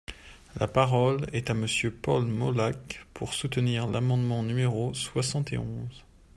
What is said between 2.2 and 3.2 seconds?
Molac,